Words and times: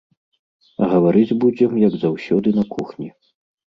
А 0.85 0.87
гаварыць 0.93 1.37
будзем, 1.45 1.71
як 1.87 1.93
заўсёды, 2.07 2.47
на 2.59 2.63
кухні. 2.77 3.09